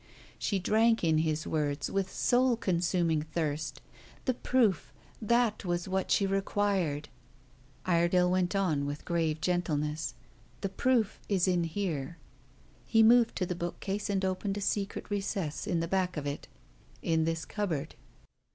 [0.39, 3.81] She drank in his words with a soul consuming thirst
[4.25, 4.91] The proof!
[5.21, 7.09] That was what she required.
[7.85, 10.15] Iredale went on with grave gentleness.
[10.61, 12.17] "The proof is in here."
[12.83, 16.47] He moved to the bookcase and opened a secret recess in the back of it,
[17.03, 17.93] "In this cupboard."